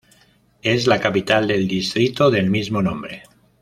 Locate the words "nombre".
2.81-3.21